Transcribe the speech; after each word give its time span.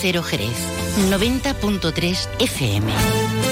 Cero 0.00 0.22
Jerez, 0.22 0.56
90.3 1.10 2.26
FM. 2.38 3.49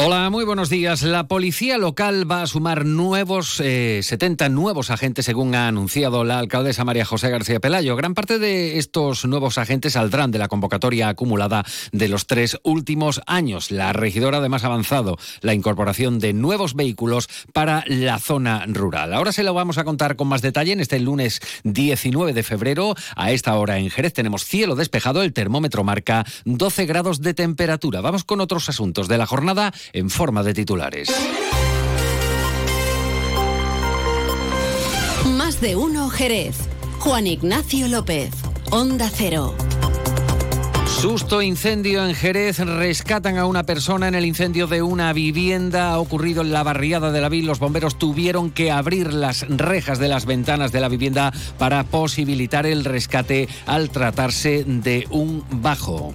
Hola, 0.00 0.30
muy 0.30 0.44
buenos 0.44 0.70
días. 0.70 1.02
La 1.02 1.26
policía 1.26 1.76
local 1.76 2.30
va 2.30 2.42
a 2.42 2.46
sumar 2.46 2.84
nuevos, 2.84 3.54
70 3.56 4.46
eh, 4.46 4.48
nuevos 4.48 4.92
agentes, 4.92 5.24
según 5.24 5.56
ha 5.56 5.66
anunciado 5.66 6.22
la 6.22 6.38
alcaldesa 6.38 6.84
María 6.84 7.04
José 7.04 7.30
García 7.30 7.58
Pelayo. 7.58 7.96
Gran 7.96 8.14
parte 8.14 8.38
de 8.38 8.78
estos 8.78 9.24
nuevos 9.24 9.58
agentes 9.58 9.94
saldrán 9.94 10.30
de 10.30 10.38
la 10.38 10.46
convocatoria 10.46 11.08
acumulada 11.08 11.64
de 11.90 12.06
los 12.06 12.28
tres 12.28 12.60
últimos 12.62 13.20
años. 13.26 13.72
La 13.72 13.92
regidora 13.92 14.38
además 14.38 14.62
ha 14.62 14.68
avanzado 14.68 15.18
la 15.40 15.52
incorporación 15.52 16.20
de 16.20 16.32
nuevos 16.32 16.74
vehículos 16.74 17.28
para 17.52 17.82
la 17.88 18.20
zona 18.20 18.66
rural. 18.68 19.12
Ahora 19.12 19.32
se 19.32 19.42
lo 19.42 19.52
vamos 19.52 19.78
a 19.78 19.84
contar 19.84 20.14
con 20.14 20.28
más 20.28 20.42
detalle 20.42 20.70
en 20.70 20.80
este 20.80 21.00
lunes 21.00 21.40
19 21.64 22.34
de 22.34 22.44
febrero. 22.44 22.94
A 23.16 23.32
esta 23.32 23.56
hora 23.56 23.78
en 23.78 23.90
Jerez 23.90 24.12
tenemos 24.12 24.44
cielo 24.44 24.76
despejado, 24.76 25.24
el 25.24 25.32
termómetro 25.32 25.82
marca 25.82 26.24
12 26.44 26.86
grados 26.86 27.20
de 27.20 27.34
temperatura. 27.34 28.00
Vamos 28.00 28.22
con 28.22 28.40
otros 28.40 28.68
asuntos 28.68 29.08
de 29.08 29.18
la 29.18 29.26
jornada 29.26 29.72
en 29.92 30.10
forma 30.10 30.42
de 30.42 30.54
titulares. 30.54 31.08
Más 35.36 35.60
de 35.60 35.76
uno 35.76 36.08
Jerez. 36.08 36.56
Juan 36.98 37.26
Ignacio 37.26 37.88
López. 37.88 38.30
Onda 38.70 39.10
Cero. 39.12 39.54
Susto 41.00 41.42
incendio 41.42 42.04
en 42.04 42.12
Jerez. 42.12 42.58
Rescatan 42.58 43.38
a 43.38 43.46
una 43.46 43.62
persona 43.62 44.08
en 44.08 44.16
el 44.16 44.24
incendio 44.24 44.66
de 44.66 44.82
una 44.82 45.12
vivienda. 45.12 45.92
Ha 45.92 45.98
ocurrido 46.00 46.42
en 46.42 46.52
la 46.52 46.64
barriada 46.64 47.12
de 47.12 47.20
la 47.20 47.28
Vil. 47.28 47.46
Los 47.46 47.60
bomberos 47.60 47.98
tuvieron 47.98 48.50
que 48.50 48.72
abrir 48.72 49.12
las 49.12 49.46
rejas 49.48 50.00
de 50.00 50.08
las 50.08 50.26
ventanas 50.26 50.72
de 50.72 50.80
la 50.80 50.88
vivienda 50.88 51.32
para 51.56 51.84
posibilitar 51.84 52.66
el 52.66 52.84
rescate 52.84 53.48
al 53.66 53.90
tratarse 53.90 54.64
de 54.64 55.06
un 55.10 55.44
bajo. 55.50 56.14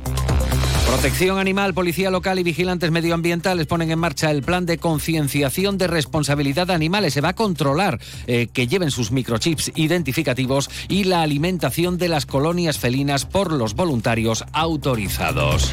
Protección 0.88 1.40
Animal, 1.40 1.74
Policía 1.74 2.12
Local 2.12 2.40
y 2.40 2.44
Vigilantes 2.44 2.92
Medioambientales 2.92 3.68
ponen 3.68 3.92
en 3.92 4.00
marcha 4.00 4.32
el 4.32 4.44
plan 4.44 4.66
de 4.66 4.78
concienciación 4.78 5.78
de 5.78 5.88
responsabilidad 5.88 6.68
de 6.68 6.74
animales. 6.74 7.14
Se 7.14 7.22
va 7.22 7.30
a 7.30 7.36
controlar 7.36 8.00
eh, 8.28 8.48
que 8.52 8.68
lleven 8.68 8.92
sus 8.92 9.12
microchips 9.12 9.72
identificativos 9.76 10.70
y 10.88 11.06
la 11.06 11.22
alimentación 11.22 11.98
de 11.98 12.10
las 12.10 12.26
colonias 12.26 12.78
felinas 12.78 13.26
por 13.26 13.52
los 13.52 13.74
voluntarios 13.74 14.46
autorizados. 14.54 15.72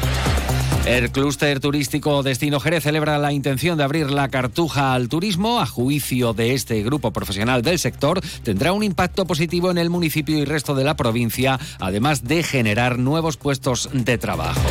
El 0.85 1.11
clúster 1.11 1.59
turístico 1.59 2.23
Destino 2.23 2.59
Jerez 2.59 2.83
celebra 2.83 3.19
la 3.19 3.31
intención 3.31 3.77
de 3.77 3.83
abrir 3.83 4.09
la 4.09 4.29
cartuja 4.29 4.93
al 4.93 5.09
turismo. 5.09 5.59
A 5.59 5.67
juicio 5.67 6.33
de 6.33 6.53
este 6.55 6.81
grupo 6.81 7.11
profesional 7.11 7.61
del 7.61 7.77
sector, 7.77 8.19
tendrá 8.43 8.73
un 8.73 8.83
impacto 8.83 9.25
positivo 9.25 9.69
en 9.69 9.77
el 9.77 9.91
municipio 9.91 10.39
y 10.39 10.45
resto 10.45 10.73
de 10.73 10.83
la 10.83 10.95
provincia, 10.95 11.59
además 11.79 12.23
de 12.23 12.41
generar 12.41 12.97
nuevos 12.97 13.37
puestos 13.37 13.89
de 13.93 14.17
trabajo. 14.17 14.61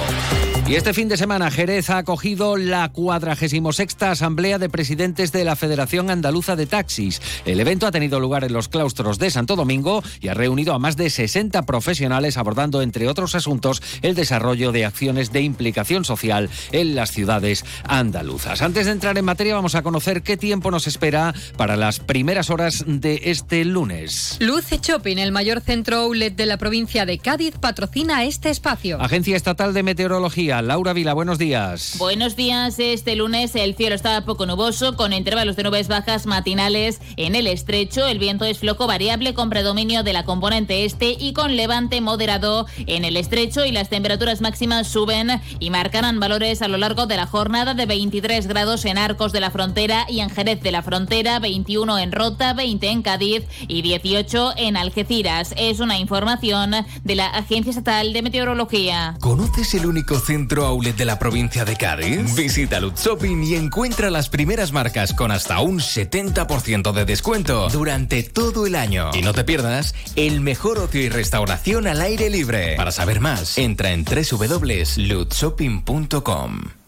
Y 0.70 0.76
este 0.76 0.94
fin 0.94 1.08
de 1.08 1.16
semana 1.16 1.50
Jerez 1.50 1.90
ha 1.90 1.98
acogido 1.98 2.56
la 2.56 2.88
46 2.90 3.96
Asamblea 4.02 4.56
de 4.60 4.68
Presidentes 4.68 5.32
de 5.32 5.44
la 5.44 5.56
Federación 5.56 6.10
Andaluza 6.10 6.54
de 6.54 6.66
Taxis. 6.66 7.20
El 7.44 7.58
evento 7.58 7.88
ha 7.88 7.90
tenido 7.90 8.20
lugar 8.20 8.44
en 8.44 8.52
los 8.52 8.68
claustros 8.68 9.18
de 9.18 9.32
Santo 9.32 9.56
Domingo 9.56 10.00
y 10.20 10.28
ha 10.28 10.34
reunido 10.34 10.72
a 10.72 10.78
más 10.78 10.96
de 10.96 11.10
60 11.10 11.62
profesionales 11.66 12.36
abordando, 12.36 12.82
entre 12.82 13.08
otros 13.08 13.34
asuntos, 13.34 13.82
el 14.02 14.14
desarrollo 14.14 14.70
de 14.70 14.84
acciones 14.84 15.32
de 15.32 15.40
implicación 15.40 16.04
social 16.04 16.48
en 16.70 16.94
las 16.94 17.10
ciudades 17.10 17.64
andaluzas. 17.82 18.62
Antes 18.62 18.86
de 18.86 18.92
entrar 18.92 19.18
en 19.18 19.24
materia, 19.24 19.56
vamos 19.56 19.74
a 19.74 19.82
conocer 19.82 20.22
qué 20.22 20.36
tiempo 20.36 20.70
nos 20.70 20.86
espera 20.86 21.34
para 21.56 21.74
las 21.74 21.98
primeras 21.98 22.48
horas 22.48 22.84
de 22.86 23.22
este 23.24 23.64
lunes. 23.64 24.36
Luce 24.38 24.78
Shopping, 24.80 25.18
el 25.18 25.32
mayor 25.32 25.62
centro 25.62 25.96
outlet 25.96 26.36
de 26.36 26.46
la 26.46 26.58
provincia 26.58 27.06
de 27.06 27.18
Cádiz, 27.18 27.58
patrocina 27.58 28.22
este 28.22 28.50
espacio. 28.50 29.00
Agencia 29.00 29.36
Estatal 29.36 29.74
de 29.74 29.82
Meteorología 29.82 30.59
Laura 30.62 30.92
Vila, 30.92 31.14
buenos 31.14 31.38
días. 31.38 31.94
Buenos 31.98 32.36
días. 32.36 32.78
Este 32.78 33.16
lunes 33.16 33.54
el 33.54 33.74
cielo 33.74 33.94
está 33.94 34.24
poco 34.24 34.46
nuboso, 34.46 34.96
con 34.96 35.12
intervalos 35.12 35.56
de 35.56 35.62
nubes 35.62 35.88
bajas 35.88 36.26
matinales 36.26 37.00
en 37.16 37.34
el 37.34 37.46
estrecho. 37.46 38.06
El 38.06 38.18
viento 38.18 38.44
es 38.44 38.58
floco 38.58 38.86
variable 38.86 39.34
con 39.34 39.50
predominio 39.50 40.02
de 40.02 40.12
la 40.12 40.24
componente 40.24 40.84
este 40.84 41.16
y 41.18 41.32
con 41.32 41.56
levante 41.56 42.00
moderado 42.00 42.66
en 42.86 43.04
el 43.04 43.16
estrecho. 43.16 43.64
Y 43.64 43.72
las 43.72 43.88
temperaturas 43.88 44.40
máximas 44.40 44.88
suben 44.88 45.40
y 45.58 45.70
marcarán 45.70 46.20
valores 46.20 46.62
a 46.62 46.68
lo 46.68 46.76
largo 46.76 47.06
de 47.06 47.16
la 47.16 47.26
jornada 47.26 47.74
de 47.74 47.86
23 47.86 48.46
grados 48.46 48.84
en 48.84 48.98
Arcos 48.98 49.32
de 49.32 49.40
la 49.40 49.50
Frontera 49.50 50.06
y 50.08 50.20
en 50.20 50.30
Jerez 50.30 50.62
de 50.62 50.72
la 50.72 50.82
Frontera, 50.82 51.38
21 51.38 51.98
en 51.98 52.12
Rota, 52.12 52.54
20 52.54 52.88
en 52.88 53.02
Cádiz 53.02 53.44
y 53.68 53.82
18 53.82 54.54
en 54.56 54.76
Algeciras. 54.76 55.54
Es 55.56 55.80
una 55.80 55.98
información 55.98 56.74
de 57.04 57.14
la 57.14 57.28
Agencia 57.28 57.70
Estatal 57.70 58.12
de 58.12 58.22
Meteorología. 58.22 59.16
¿Conoces 59.20 59.74
el 59.74 59.86
único 59.86 60.18
centro? 60.18 60.49
Centro 60.50 60.76
de 60.80 61.04
la 61.04 61.16
provincia 61.16 61.64
de 61.64 61.76
Cádiz? 61.76 62.34
Visita 62.34 62.80
Lutz 62.80 63.04
Shopping 63.04 63.44
y 63.44 63.54
encuentra 63.54 64.10
las 64.10 64.28
primeras 64.28 64.72
marcas 64.72 65.14
con 65.14 65.30
hasta 65.30 65.60
un 65.60 65.78
70% 65.78 66.92
de 66.92 67.04
descuento 67.04 67.68
durante 67.68 68.24
todo 68.24 68.66
el 68.66 68.74
año. 68.74 69.12
Y 69.14 69.22
no 69.22 69.32
te 69.32 69.44
pierdas 69.44 69.94
el 70.16 70.40
mejor 70.40 70.80
ocio 70.80 71.02
y 71.02 71.08
restauración 71.08 71.86
al 71.86 72.00
aire 72.00 72.30
libre. 72.30 72.74
Para 72.74 72.90
saber 72.90 73.20
más, 73.20 73.58
entra 73.58 73.92
en 73.92 74.04
www.lutzshopping.com. 74.04 76.79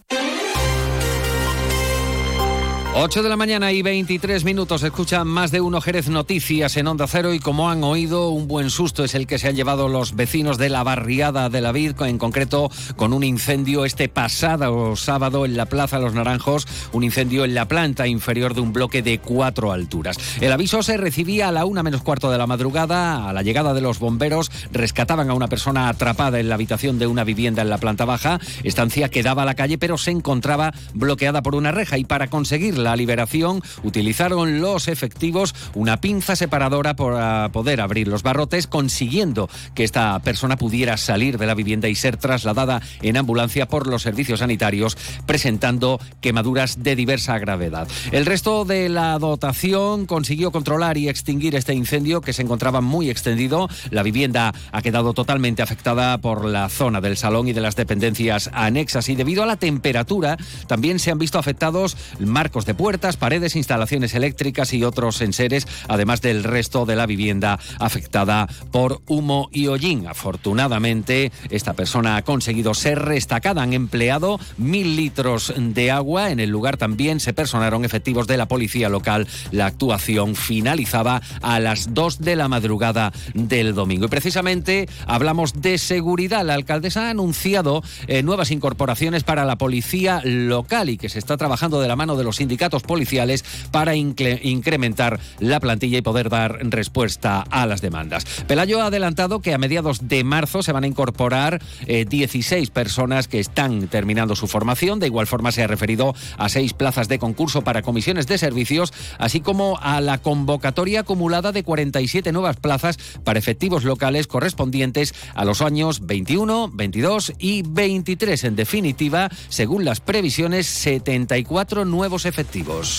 8 2.95 3.23
de 3.23 3.31
la 3.31 3.39
mañana 3.39 3.73
y 3.73 3.81
23 3.81 4.45
minutos. 4.45 4.83
Escuchan 4.83 5.27
más 5.27 5.51
de 5.51 5.63
uno 5.63 5.81
Jerez 5.81 6.11
Noticias 6.11 6.77
en 6.77 6.87
Onda 6.87 7.07
Cero 7.07 7.33
y 7.33 7.39
como 7.39 7.71
han 7.71 7.83
oído, 7.85 8.29
un 8.29 8.47
buen 8.47 8.69
susto 8.69 9.03
es 9.03 9.15
el 9.15 9.27
que 9.27 9.39
se 9.39 9.49
han 9.49 9.57
llevado 9.57 9.89
los 9.89 10.15
vecinos 10.15 10.59
de 10.59 10.69
la 10.69 10.83
barriada 10.83 11.49
de 11.49 11.63
la 11.63 11.73
Vid, 11.73 11.95
en 12.03 12.19
concreto 12.19 12.71
con 12.97 13.15
un 13.15 13.25
incendio 13.25 13.87
este 13.87 14.11
pasado 14.11 14.95
sábado 14.95 15.47
en 15.47 15.57
la 15.57 15.65
Plaza 15.65 15.99
Los 15.99 16.13
Naranjos, 16.13 16.67
un 16.93 17.03
incendio 17.03 17.47
en 17.47 17.55
la 17.55 17.67
planta 17.67 18.07
inferior 18.07 18.53
de 18.55 18.61
un 18.61 18.75
bloque 18.75 19.01
de 19.01 19.21
cuatro 19.21 19.73
alturas. 19.73 20.19
El 20.43 20.53
aviso 20.53 20.83
se 20.83 20.99
recibía 20.99 21.49
a 21.49 21.53
la 21.53 21.65
una 21.65 21.83
menos 21.83 22.03
cuarto 22.03 22.31
de 22.31 22.37
la 22.37 22.47
madrugada. 22.47 23.27
A 23.27 23.33
la 23.33 23.43
llegada 23.43 23.73
de 23.73 23.81
los 23.81 24.01
bomberos 24.01 24.51
rescataban 24.71 25.31
a 25.31 25.35
una 25.35 25.49
persona 25.49 25.89
atrapada 25.89 26.41
en 26.41 26.51
la 26.51 26.57
habitación 26.57 26.99
de 26.99 27.07
una 27.07 27.25
vivienda 27.25 27.63
en 27.63 27.71
la 27.71 27.79
planta 27.79 28.05
baja. 28.05 28.39
Estancia 28.65 29.09
que 29.09 29.23
daba 29.23 29.43
a 29.43 29.47
la 29.47 29.55
calle 29.55 29.79
pero 29.79 29.97
se 29.97 30.11
encontraba 30.11 30.75
bloqueada 30.93 31.41
por 31.41 31.55
una 31.55 31.73
reja 31.73 31.97
y 31.97 32.05
para 32.05 32.29
conseguir 32.29 32.82
la 32.83 32.97
liberación 32.97 33.63
utilizaron 33.83 34.61
los 34.61 34.89
efectivos 34.89 35.55
una 35.75 36.01
pinza 36.01 36.37
separadora 36.37 36.95
para 36.95 37.51
poder 37.51 37.81
abrir 37.81 38.09
los 38.09 38.23
barrotes, 38.23 38.67
consiguiendo 38.67 39.49
que 39.75 39.85
esta 39.85 40.19
persona 40.21 40.57
pudiera 40.57 40.97
salir 40.97 41.39
de 41.39 41.47
la 41.47 41.55
vivienda 41.55 41.89
y 41.89 41.95
ser 41.95 42.17
trasladada 42.17 42.83
en 43.03 43.17
ambulancia 43.17 43.67
por 43.69 43.87
los 43.87 44.03
servicios 44.03 44.41
sanitarios, 44.41 44.97
presentando 45.27 46.01
quemaduras 46.21 46.83
de 46.83 46.97
diversa 46.97 47.39
gravedad. 47.39 47.89
El 48.11 48.27
resto 48.27 48.65
de 48.65 48.89
la 48.89 49.19
dotación 49.19 50.07
consiguió 50.07 50.51
controlar 50.51 50.99
y 50.99 51.09
extinguir 51.09 51.55
este 51.55 51.75
incendio 51.75 52.21
que 52.21 52.33
se 52.33 52.43
encontraba 52.43 52.81
muy 52.81 53.11
extendido. 53.11 53.69
La 53.91 54.03
vivienda 54.03 54.53
ha 54.73 54.83
quedado 54.83 55.15
totalmente 55.15 55.63
afectada 55.63 56.19
por 56.19 56.45
la 56.45 56.69
zona 56.69 57.01
del 57.01 57.17
salón 57.17 57.49
y 57.49 57.53
de 57.53 57.61
las 57.61 57.77
dependencias 57.77 58.51
anexas 58.53 59.09
y 59.09 59.15
debido 59.15 59.43
a 59.43 59.47
la 59.47 59.57
temperatura 59.57 60.37
también 60.67 60.99
se 60.99 61.11
han 61.11 61.19
visto 61.19 61.39
afectados 61.39 61.97
marcos 62.19 62.67
de 62.67 62.72
puertas, 62.75 63.17
paredes, 63.17 63.57
instalaciones 63.57 64.15
eléctricas 64.15 64.73
y 64.73 64.85
otros 64.85 65.21
enseres, 65.21 65.67
además 65.89 66.21
del 66.21 66.45
resto 66.45 66.87
de 66.87 66.97
la 66.97 67.07
vivienda 67.07 67.59
afectada 67.79 68.49
por 68.71 69.01
humo 69.07 69.49
y 69.53 69.67
hollín. 69.67 70.07
Afortunadamente, 70.07 71.33
esta 71.51 71.75
persona 71.75 72.17
ha 72.17 72.23
conseguido 72.23 72.75
ser 72.75 73.05
destacada. 73.05 73.63
Han 73.63 73.73
empleado 73.73 74.39
mil 74.57 74.97
litros 74.97 75.53
de 75.57 75.91
agua. 75.91 76.31
En 76.31 76.41
el 76.41 76.51
lugar 76.51 76.77
también 76.77 77.21
se 77.21 77.33
personaron 77.33 77.85
efectivos 77.85 78.27
de 78.27 78.37
la 78.37 78.47
policía 78.47 78.89
local. 78.89 79.27
La 79.51 79.67
actuación 79.67 80.35
finalizaba 80.35 81.23
a 81.41 81.61
las 81.61 81.95
2 81.95 82.21
de 82.21 82.37
la 82.37 82.49
madrugada 82.49 83.13
del 83.35 83.75
domingo. 83.75 84.07
Y 84.07 84.09
precisamente 84.09 84.89
hablamos 85.07 85.61
de 85.61 85.79
seguridad. 85.79 86.45
La 86.45 86.55
alcaldesa 86.55 87.07
ha 87.07 87.11
anunciado 87.11 87.83
eh, 88.07 88.23
nuevas 88.23 88.51
incorporaciones 88.51 89.25
para 89.25 89.45
la 89.45 89.57
policía 89.57 90.21
local 90.25 90.91
y 90.91 90.97
que 90.97 91.09
se 91.09 91.19
está 91.19 91.37
trabajando 91.37 91.81
de 91.81 91.89
la 91.89 91.97
mano 91.97 92.17
de 92.17 92.25
los 92.25 92.37
sindicatos 92.37 92.62
policiales 92.71 93.45
para 93.71 93.97
incrementar 93.97 95.19
la 95.41 95.61
plantilla 95.61 95.99
y 95.99 96.03
poder 96.03 96.29
dar 96.29 96.59
respuesta 96.63 97.45
a 97.51 97.67
las 97.67 97.81
demandas. 97.81 98.25
Pelayo 98.47 98.81
ha 98.81 98.87
adelantado 98.87 99.41
que 99.41 99.53
a 99.53 99.59
mediados 99.59 100.09
de 100.09 100.25
marzo 100.25 100.63
se 100.63 100.73
van 100.73 100.85
a 100.85 100.87
incorporar 100.87 101.61
16 101.87 102.69
eh, 102.69 102.73
personas 102.73 103.27
que 103.29 103.41
están 103.41 103.89
terminando 103.89 104.37
su 104.37 104.47
formación. 104.47 105.01
De 105.01 105.07
igual 105.07 105.27
forma 105.27 105.53
se 105.53 105.63
ha 105.63 105.67
referido 105.67 106.15
a 106.39 106.49
seis 106.49 106.73
plazas 106.73 107.09
de 107.09 107.19
concurso 107.19 107.63
para 107.63 107.83
comisiones 107.83 108.27
de 108.27 108.39
servicios, 108.39 108.93
así 109.19 109.41
como 109.41 109.79
a 109.81 110.01
la 110.01 110.19
convocatoria 110.19 111.01
acumulada 111.01 111.53
de 111.53 111.65
47 111.65 112.33
nuevas 112.33 112.57
plazas 112.57 112.99
para 113.25 113.39
efectivos 113.39 113.85
locales 113.85 114.27
correspondientes 114.27 115.15
a 115.35 115.45
los 115.45 115.63
años 115.63 116.07
21, 116.07 116.71
22 116.73 117.33
y 117.39 117.63
23. 117.63 118.45
En 118.45 118.57
definitiva, 118.57 119.31
según 119.49 119.85
las 119.85 120.01
previsiones, 120.01 120.67
74 120.67 121.85
nuevos 121.85 122.25
efectivos 122.25 122.52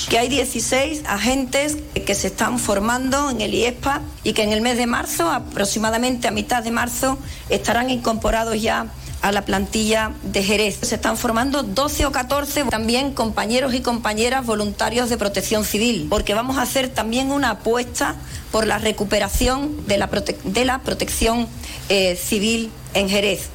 Que 0.10 0.20
hay 0.20 0.30
16 0.30 1.04
agentes 1.08 1.78
que 2.06 2.16
se 2.16 2.28
están 2.28 2.60
formando 2.60 3.30
en 3.30 3.42
el 3.42 3.54
IESPA 3.54 4.02
y 4.24 4.34
que 4.34 4.44
en 4.44 4.52
el 4.52 4.62
mes 4.62 4.78
de 4.78 4.88
marzo, 4.88 5.30
aproximadamente 5.30 6.28
a 6.28 6.32
mitad 6.32 6.64
de 6.64 6.72
marzo, 6.72 7.18
estarán 7.50 7.90
incorporados 7.90 8.62
ya 8.62 8.88
a 9.24 9.32
la 9.32 9.46
plantilla 9.46 10.12
de 10.22 10.44
Jerez. 10.44 10.80
Se 10.82 10.96
están 10.96 11.18
formando 11.18 11.64
12 11.64 12.06
o 12.08 12.12
14 12.12 12.66
también 12.66 13.14
compañeros 13.14 13.74
y 13.74 13.80
compañeras 13.80 14.46
voluntarios 14.46 15.10
de 15.10 15.18
protección 15.18 15.64
civil, 15.64 16.08
porque 16.10 16.34
vamos 16.34 16.58
a 16.58 16.64
hacer 16.64 16.90
también 16.90 17.32
una 17.32 17.52
apuesta 17.52 18.16
por 18.52 18.68
la 18.68 18.80
recuperación 18.80 19.88
de 19.88 19.98
la, 19.98 20.10
de 20.44 20.66
la 20.66 20.82
protección 20.82 21.48
eh, 21.88 22.18
civil 22.18 22.70
en 22.94 23.08
Jerez. 23.08 23.50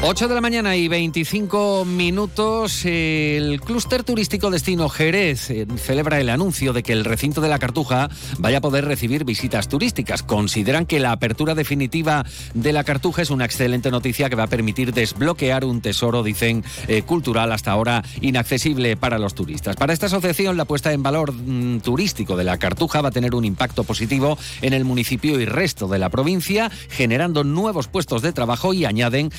8 0.00 0.28
de 0.28 0.34
la 0.36 0.40
mañana 0.40 0.76
y 0.76 0.86
25 0.86 1.84
minutos. 1.84 2.84
El 2.84 3.60
clúster 3.60 4.04
turístico 4.04 4.48
destino 4.48 4.88
Jerez 4.88 5.50
eh, 5.50 5.66
celebra 5.76 6.20
el 6.20 6.30
anuncio 6.30 6.72
de 6.72 6.84
que 6.84 6.92
el 6.92 7.04
recinto 7.04 7.40
de 7.40 7.48
la 7.48 7.58
Cartuja 7.58 8.08
vaya 8.38 8.58
a 8.58 8.60
poder 8.60 8.84
recibir 8.84 9.24
visitas 9.24 9.68
turísticas. 9.68 10.22
Consideran 10.22 10.86
que 10.86 11.00
la 11.00 11.10
apertura 11.10 11.56
definitiva 11.56 12.24
de 12.54 12.72
la 12.72 12.84
Cartuja 12.84 13.22
es 13.22 13.30
una 13.30 13.44
excelente 13.44 13.90
noticia 13.90 14.30
que 14.30 14.36
va 14.36 14.44
a 14.44 14.48
permitir 14.48 14.94
desbloquear 14.94 15.64
un 15.64 15.80
tesoro, 15.80 16.22
dicen, 16.22 16.64
eh, 16.86 17.02
cultural 17.02 17.50
hasta 17.50 17.72
ahora 17.72 18.04
inaccesible 18.20 18.96
para 18.96 19.18
los 19.18 19.34
turistas. 19.34 19.74
Para 19.74 19.92
esta 19.92 20.06
asociación, 20.06 20.56
la 20.56 20.64
puesta 20.64 20.92
en 20.92 21.02
valor 21.02 21.32
mm, 21.32 21.80
turístico 21.80 22.36
de 22.36 22.44
la 22.44 22.58
Cartuja 22.58 23.00
va 23.00 23.08
a 23.08 23.12
tener 23.12 23.34
un 23.34 23.44
impacto 23.44 23.82
positivo 23.82 24.38
en 24.62 24.74
el 24.74 24.84
municipio 24.84 25.40
y 25.40 25.44
resto 25.44 25.88
de 25.88 25.98
la 25.98 26.08
provincia, 26.08 26.70
generando 26.88 27.42
nuevos 27.42 27.88
puestos 27.88 28.22
de 28.22 28.32
trabajo 28.32 28.72
y 28.72 28.84
añaden, 28.84 29.32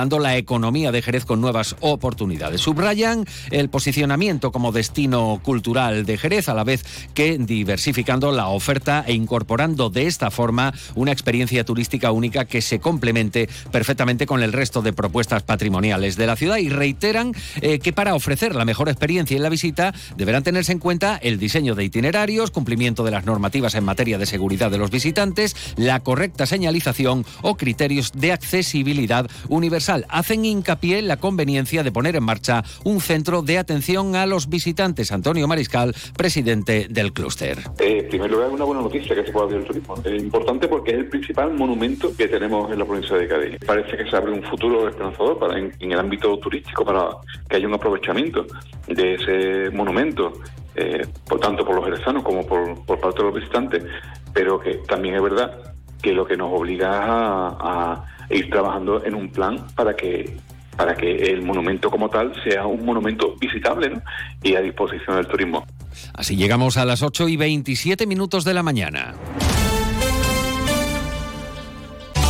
estimulando 0.00 0.18
la 0.18 0.38
economía 0.38 0.92
de 0.92 1.02
Jerez 1.02 1.26
con 1.26 1.42
nuevas 1.42 1.76
oportunidades. 1.80 2.62
Subrayan 2.62 3.26
el 3.50 3.68
posicionamiento 3.68 4.50
como 4.50 4.72
destino 4.72 5.40
cultural 5.42 6.06
de 6.06 6.16
Jerez, 6.16 6.48
a 6.48 6.54
la 6.54 6.64
vez 6.64 6.84
que 7.12 7.36
diversificando 7.36 8.32
la 8.32 8.48
oferta 8.48 9.04
e 9.06 9.12
incorporando 9.12 9.90
de 9.90 10.06
esta 10.06 10.30
forma 10.30 10.72
una 10.94 11.12
experiencia 11.12 11.64
turística 11.64 12.12
única 12.12 12.46
que 12.46 12.62
se 12.62 12.80
complemente 12.80 13.50
perfectamente 13.70 14.24
con 14.24 14.42
el 14.42 14.54
resto 14.54 14.80
de 14.80 14.94
propuestas 14.94 15.42
patrimoniales 15.42 16.16
de 16.16 16.26
la 16.26 16.36
ciudad 16.36 16.56
y 16.56 16.70
reiteran 16.70 17.34
eh, 17.60 17.78
que 17.78 17.92
para 17.92 18.14
ofrecer 18.14 18.54
la 18.54 18.64
mejor 18.64 18.88
experiencia 18.88 19.36
en 19.36 19.42
la 19.42 19.50
visita 19.50 19.92
deberán 20.16 20.44
tenerse 20.44 20.72
en 20.72 20.78
cuenta 20.78 21.18
el 21.18 21.38
diseño 21.38 21.74
de 21.74 21.84
itinerarios, 21.84 22.50
cumplimiento 22.50 23.04
de 23.04 23.10
las 23.10 23.26
normativas 23.26 23.74
en 23.74 23.84
materia 23.84 24.16
de 24.16 24.24
seguridad 24.24 24.70
de 24.70 24.78
los 24.78 24.90
visitantes, 24.90 25.54
la 25.76 26.00
correcta 26.00 26.46
señalización 26.46 27.26
o 27.42 27.58
criterios 27.58 28.12
de 28.12 28.32
accesibilidad 28.32 29.28
universal 29.48 29.89
hacen 30.08 30.44
hincapié 30.44 30.98
en 30.98 31.08
la 31.08 31.16
conveniencia 31.16 31.82
de 31.82 31.92
poner 31.92 32.16
en 32.16 32.24
marcha 32.24 32.62
un 32.84 33.00
centro 33.00 33.42
de 33.42 33.58
atención 33.58 34.14
a 34.16 34.26
los 34.26 34.48
visitantes. 34.48 35.12
Antonio 35.12 35.48
Mariscal, 35.48 35.94
presidente 36.16 36.86
del 36.88 37.12
clúster. 37.12 37.58
Eh, 37.78 38.00
en 38.02 38.08
primer 38.08 38.34
una 38.34 38.64
buena 38.64 38.82
noticia 38.82 39.14
que 39.14 39.24
se 39.24 39.32
pueda 39.32 39.46
abrir 39.46 39.60
el 39.60 39.66
turismo. 39.66 39.94
Es 40.04 40.22
importante 40.22 40.68
porque 40.68 40.92
es 40.92 40.98
el 40.98 41.08
principal 41.08 41.52
monumento 41.54 42.14
que 42.16 42.28
tenemos 42.28 42.70
en 42.70 42.78
la 42.78 42.84
provincia 42.84 43.16
de 43.16 43.28
Cádiz. 43.28 43.58
Parece 43.66 43.96
que 43.96 44.08
se 44.08 44.16
abre 44.16 44.32
un 44.32 44.42
futuro 44.42 44.88
esperanzador 44.88 45.56
en, 45.56 45.72
el 45.80 45.98
ámbito 45.98 46.38
turístico 46.38 46.84
para 46.84 47.08
que 47.48 47.56
haya 47.56 47.66
un 47.66 47.74
aprovechamiento 47.74 48.46
de 48.86 49.14
ese 49.14 49.70
monumento, 49.70 50.32
eh, 50.76 51.06
por 51.28 51.40
tanto 51.40 51.64
por 51.64 51.74
los 51.74 51.84
jerezanos 51.84 52.22
como 52.22 52.46
por 52.46 53.00
parte 53.00 53.18
de 53.18 53.24
los 53.24 53.34
visitantes, 53.34 53.84
pero 54.32 54.60
que 54.60 54.74
también 54.86 55.16
es 55.16 55.22
verdad 55.22 55.69
que 56.02 56.12
lo 56.12 56.26
que 56.26 56.36
nos 56.36 56.52
obliga 56.52 56.90
a 56.92 58.04
e 58.30 58.38
ir 58.38 58.50
trabajando 58.50 59.04
en 59.04 59.14
un 59.14 59.28
plan 59.28 59.66
para 59.74 59.94
que 59.94 60.36
para 60.76 60.94
que 60.94 61.14
el 61.14 61.42
monumento 61.42 61.90
como 61.90 62.08
tal 62.08 62.32
sea 62.42 62.66
un 62.66 62.86
monumento 62.86 63.34
visitable 63.38 64.00
y 64.42 64.54
a 64.54 64.62
disposición 64.62 65.16
del 65.16 65.26
turismo. 65.26 65.66
Así 66.14 66.36
llegamos 66.36 66.78
a 66.78 66.86
las 66.86 67.02
8 67.02 67.28
y 67.28 67.36
27 67.36 68.06
minutos 68.06 68.44
de 68.44 68.54
la 68.54 68.62
mañana. 68.62 69.14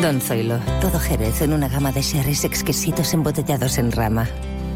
Don 0.00 0.20
Zoilo, 0.20 0.58
todo 0.80 0.98
Jerez 0.98 1.42
en 1.42 1.52
una 1.52 1.68
gama 1.68 1.92
de 1.92 2.02
sherries 2.02 2.44
exquisitos 2.44 3.12
embotellados 3.14 3.78
en 3.78 3.92
rama. 3.92 4.28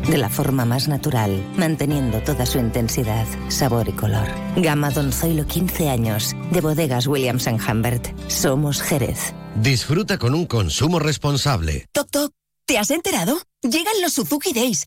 De 0.08 0.18
la 0.18 0.28
forma 0.28 0.64
más 0.64 0.86
natural, 0.86 1.44
manteniendo 1.56 2.20
toda 2.22 2.46
su 2.46 2.58
intensidad, 2.58 3.26
sabor 3.48 3.88
y 3.88 3.92
color. 3.92 4.28
Gama 4.56 4.90
Don 4.90 5.12
Zoilo 5.12 5.46
15 5.46 5.88
años, 5.88 6.36
de 6.50 6.60
bodegas 6.60 7.06
Williams⁇ 7.06 7.46
Humbert. 7.70 8.06
Somos 8.28 8.82
Jerez. 8.82 9.34
Disfruta 9.56 10.18
con 10.18 10.34
un 10.34 10.46
consumo 10.46 10.98
responsable. 10.98 11.86
Toc, 11.92 12.10
toc. 12.10 12.32
¿Te 12.66 12.78
has 12.78 12.90
enterado? 12.90 13.38
Llegan 13.62 13.94
los 14.02 14.12
Suzuki 14.12 14.52
Days 14.52 14.86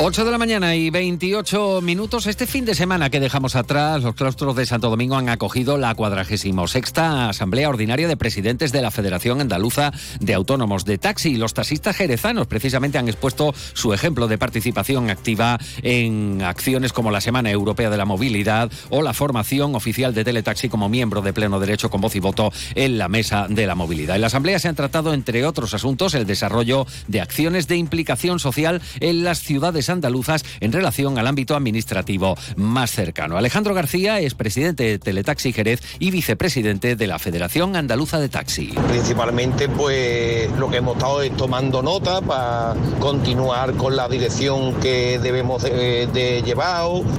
8 0.00 0.24
de 0.24 0.30
la 0.32 0.38
mañana 0.38 0.74
y 0.74 0.90
28 0.90 1.80
minutos. 1.80 2.26
Este 2.26 2.48
fin 2.48 2.64
de 2.64 2.74
semana 2.74 3.10
que 3.10 3.20
dejamos 3.20 3.54
atrás, 3.54 4.02
los 4.02 4.16
claustros 4.16 4.56
de 4.56 4.66
Santo 4.66 4.90
Domingo 4.90 5.16
han 5.16 5.28
acogido 5.28 5.78
la 5.78 5.94
46 5.94 6.52
Asamblea 6.96 7.68
Ordinaria 7.68 8.08
de 8.08 8.16
Presidentes 8.16 8.72
de 8.72 8.82
la 8.82 8.90
Federación 8.90 9.40
Andaluza 9.40 9.92
de 10.18 10.34
Autónomos 10.34 10.84
de 10.84 10.98
Taxi. 10.98 11.36
Los 11.36 11.54
taxistas 11.54 11.96
jerezanos 11.96 12.48
precisamente 12.48 12.98
han 12.98 13.08
expuesto 13.08 13.54
su 13.72 13.94
ejemplo 13.94 14.26
de 14.26 14.36
participación 14.36 15.10
activa 15.10 15.58
en 15.82 16.42
acciones 16.42 16.92
como 16.92 17.12
la 17.12 17.20
Semana 17.20 17.50
Europea 17.52 17.88
de 17.88 17.96
la 17.96 18.04
Movilidad 18.04 18.70
o 18.90 19.00
la 19.00 19.14
formación 19.14 19.76
oficial 19.76 20.12
de 20.12 20.24
Teletaxi 20.24 20.68
como 20.68 20.88
miembro 20.88 21.22
de 21.22 21.32
pleno 21.32 21.60
derecho 21.60 21.88
con 21.88 22.00
voz 22.00 22.16
y 22.16 22.20
voto 22.20 22.52
en 22.74 22.98
la 22.98 23.08
Mesa 23.08 23.46
de 23.48 23.66
la 23.66 23.76
Movilidad. 23.76 24.16
En 24.16 24.22
la 24.22 24.26
Asamblea 24.26 24.58
se 24.58 24.68
han 24.68 24.74
tratado, 24.74 25.14
entre 25.14 25.46
otros 25.46 25.72
asuntos, 25.72 26.14
el 26.14 26.26
desarrollo 26.26 26.84
de 27.06 27.20
acciones 27.20 27.68
de 27.68 27.76
implicación 27.76 28.40
social 28.40 28.82
en 29.00 29.22
las 29.22 29.38
ciudades 29.38 29.83
andaluzas 29.88 30.44
en 30.60 30.72
relación 30.72 31.18
al 31.18 31.26
ámbito 31.26 31.56
administrativo 31.56 32.36
más 32.56 32.90
cercano. 32.90 33.36
Alejandro 33.36 33.74
García 33.74 34.20
es 34.20 34.34
presidente 34.34 34.84
de 34.84 34.98
Teletaxi 34.98 35.52
Jerez 35.52 35.80
y 35.98 36.10
vicepresidente 36.10 36.96
de 36.96 37.06
la 37.06 37.18
Federación 37.18 37.76
Andaluza 37.76 38.18
de 38.18 38.28
Taxi. 38.28 38.74
Principalmente, 38.88 39.68
pues 39.68 40.50
lo 40.58 40.68
que 40.70 40.78
hemos 40.78 40.96
estado 40.96 41.22
es 41.22 41.36
tomando 41.36 41.82
nota 41.82 42.20
para 42.20 42.74
continuar 42.98 43.74
con 43.74 43.96
la 43.96 44.08
dirección 44.08 44.74
que 44.80 45.18
debemos 45.18 45.62
de, 45.62 46.08
de 46.12 46.42
llevar 46.42 46.64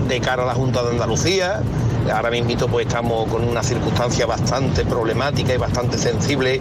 de 0.07 0.19
cara 0.19 0.43
a 0.43 0.45
la 0.45 0.53
Junta 0.53 0.83
de 0.83 0.89
Andalucía. 0.91 1.61
Ahora 2.13 2.29
mismo 2.29 2.67
pues 2.67 2.85
estamos 2.85 3.27
con 3.29 3.43
una 3.43 3.63
circunstancia 3.63 4.25
bastante 4.25 4.85
problemática 4.85 5.53
y 5.53 5.57
bastante 5.57 5.97
sensible 5.97 6.59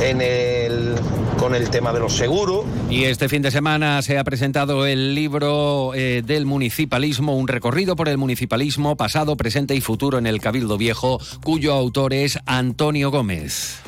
en 0.00 0.20
el 0.20 0.94
con 1.38 1.54
el 1.56 1.70
tema 1.70 1.92
de 1.92 1.98
los 1.98 2.12
seguros. 2.12 2.64
Y 2.88 3.04
este 3.04 3.28
fin 3.28 3.42
de 3.42 3.50
semana 3.50 4.00
se 4.02 4.16
ha 4.16 4.22
presentado 4.22 4.86
el 4.86 5.14
libro 5.14 5.92
eh, 5.92 6.22
del 6.24 6.46
municipalismo, 6.46 7.36
un 7.36 7.48
recorrido 7.48 7.96
por 7.96 8.08
el 8.08 8.16
municipalismo 8.16 8.96
pasado, 8.96 9.36
presente 9.36 9.74
y 9.74 9.80
futuro 9.80 10.18
en 10.18 10.26
el 10.28 10.40
Cabildo 10.40 10.78
Viejo, 10.78 11.20
cuyo 11.42 11.72
autor 11.72 12.14
es 12.14 12.38
Antonio 12.46 13.10
Gómez. 13.10 13.80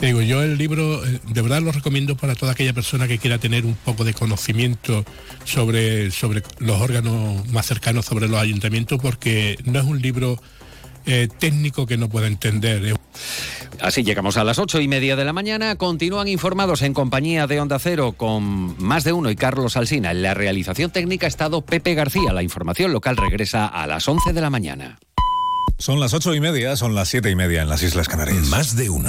Digo, 0.00 0.22
yo 0.22 0.42
el 0.42 0.56
libro 0.56 1.04
eh, 1.04 1.20
de 1.26 1.42
verdad 1.42 1.60
lo 1.60 1.72
recomiendo 1.72 2.16
para 2.16 2.34
toda 2.34 2.52
aquella 2.52 2.72
persona 2.72 3.06
que 3.08 3.18
quiera 3.18 3.38
tener 3.38 3.66
un 3.66 3.74
poco 3.74 4.04
de 4.04 4.14
conocimiento 4.14 5.04
sobre, 5.44 6.10
sobre 6.10 6.42
los 6.58 6.80
órganos 6.80 7.46
más 7.48 7.66
cercanos, 7.66 8.06
sobre 8.06 8.28
los 8.28 8.40
ayuntamientos, 8.40 9.00
porque 9.02 9.58
no 9.64 9.80
es 9.80 9.84
un 9.84 10.00
libro 10.00 10.40
eh, 11.06 11.28
técnico 11.38 11.86
que 11.86 11.96
no 11.96 12.08
pueda 12.08 12.28
entender. 12.28 12.94
Así 13.80 14.02
llegamos 14.02 14.36
a 14.36 14.44
las 14.44 14.58
ocho 14.58 14.80
y 14.80 14.88
media 14.88 15.16
de 15.16 15.24
la 15.24 15.32
mañana. 15.32 15.76
Continúan 15.76 16.28
informados 16.28 16.82
en 16.82 16.94
compañía 16.94 17.46
de 17.46 17.60
Onda 17.60 17.78
Cero 17.78 18.14
con 18.16 18.76
más 18.82 19.04
de 19.04 19.12
uno 19.12 19.30
y 19.30 19.36
Carlos 19.36 19.76
Alsina. 19.76 20.10
En 20.10 20.22
la 20.22 20.34
realización 20.34 20.90
técnica 20.90 21.26
ha 21.26 21.28
estado 21.28 21.62
Pepe 21.62 21.94
García. 21.94 22.32
La 22.32 22.42
información 22.42 22.92
local 22.92 23.16
regresa 23.16 23.66
a 23.66 23.86
las 23.86 24.06
once 24.08 24.32
de 24.32 24.40
la 24.40 24.50
mañana. 24.50 24.98
Son 25.78 25.98
las 25.98 26.12
ocho 26.12 26.34
y 26.34 26.40
media, 26.40 26.76
son 26.76 26.94
las 26.94 27.08
siete 27.08 27.30
y 27.30 27.36
media 27.36 27.62
en 27.62 27.68
las 27.70 27.82
Islas 27.82 28.06
Canarias. 28.06 28.48
Más 28.48 28.76
de 28.76 28.90
uno. 28.90 29.08